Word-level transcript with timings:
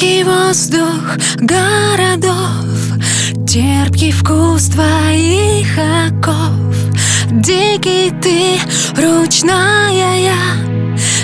Горький 0.00 0.24
воздух 0.24 1.18
городов 1.36 2.64
Терпкий 3.46 4.12
вкус 4.12 4.68
твоих 4.68 5.76
оков. 5.76 6.74
Дикий 7.30 8.10
ты, 8.22 8.58
ручная 8.96 10.22
я 10.22 10.56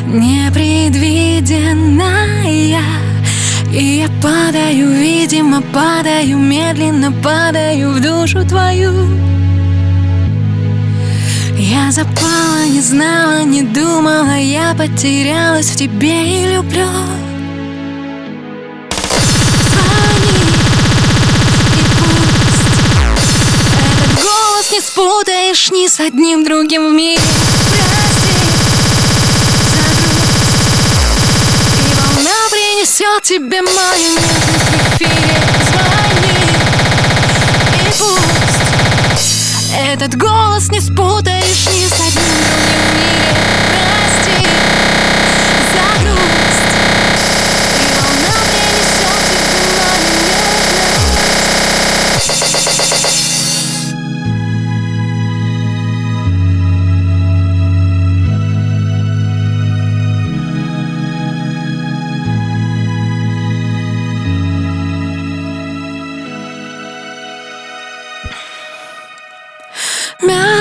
Непредвиденная. 0.07 2.83
И 3.73 4.03
я 4.03 4.11
падаю, 4.23 4.91
видимо, 4.91 5.63
падаю 5.73 6.37
Медленно 6.37 7.13
падаю 7.13 7.93
в 7.93 8.01
душу 8.03 8.45
твою. 8.47 8.93
Я 11.57 11.91
запала, 11.91 12.67
не 12.69 12.83
знала, 12.83 13.43
не 13.43 13.63
думала 13.63 14.37
Я 14.37 14.75
потерялась 14.75 15.71
в 15.71 15.77
тебе 15.77 16.43
и 16.43 16.47
люблю 16.57 16.85
спутаешь 25.47 25.71
ни 25.71 25.87
с 25.87 26.01
одним 26.01 26.45
другим 26.45 26.91
в 26.91 26.93
мире. 26.93 27.23
И 31.79 31.95
волна 31.95 32.49
принесет 32.51 33.23
тебе 33.23 33.63
мою 33.63 34.13
нежность 34.13 34.71
в 34.73 34.95
эфире. 34.95 35.37
Звони. 35.69 36.49
И 37.75 37.89
пусть 37.99 38.61
Этот 39.79 40.17
голос 40.17 40.69
не 40.71 40.81
спутаешь 40.81 41.67
ни 41.67 41.87
с 41.87 41.93
одним 41.93 42.25
другим 42.43 42.96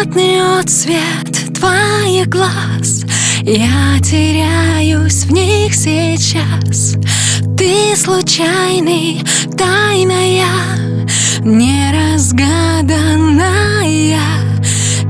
Мятный 0.05 0.59
отцвет 0.59 1.55
твоих 1.55 2.29
глаз. 2.29 3.05
Я 3.41 3.99
теряюсь 4.03 5.25
в 5.25 5.31
них 5.31 5.73
сейчас. 5.73 6.93
Ты 7.57 7.95
случайный, 7.95 9.23
тайная 9.57 10.45
Неразгаданная. 11.39 14.19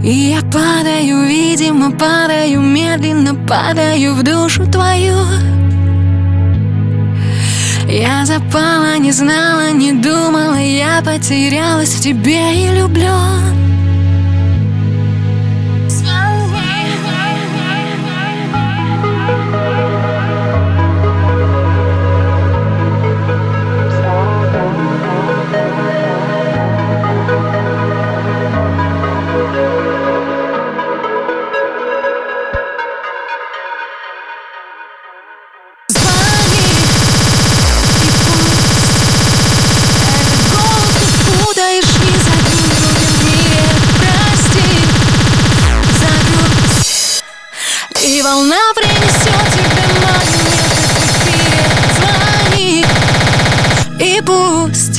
И 0.02 0.12
я 0.12 0.42
падаю, 0.44 1.28
видимо, 1.28 1.92
падаю 1.92 2.62
Медленно 2.62 3.36
падаю 3.36 4.16
в 4.16 4.24
душу 4.24 4.66
твою. 4.66 5.18
Я 7.90 8.26
запала, 8.26 8.98
не 8.98 9.12
знала, 9.12 9.72
не 9.72 9.92
думала 9.92 10.58
Я 10.58 11.02
потерялась 11.04 11.96
в 11.96 12.02
тебе 12.02 12.64
и 12.64 12.70
люблю 12.80 13.12
И 48.06 48.22
волна 48.22 48.60
принесет 48.76 49.44
тебе 49.52 49.84
мою 50.00 50.38
нежность 50.44 50.94
в 50.94 51.26
эфире 51.26 51.64
Звони. 51.98 52.86
И 54.00 54.22
пусть 54.22 54.95